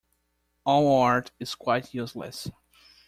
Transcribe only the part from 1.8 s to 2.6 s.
useless.